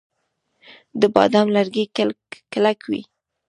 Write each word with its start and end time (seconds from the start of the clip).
د 0.99 1.01
بادام 1.15 1.47
لرګي 1.55 1.83
کلک 2.57 2.79
وي. 2.89 3.01